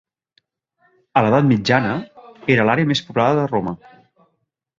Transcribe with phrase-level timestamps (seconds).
[1.21, 1.91] A l'edat mitjana,
[2.55, 3.77] era l'àrea més poblada de Roma.